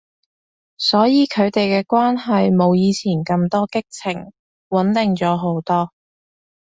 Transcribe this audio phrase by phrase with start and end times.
[0.79, 4.31] 所以佢哋嘅關係冇以前咁多激情，
[4.67, 5.91] 穩定咗好多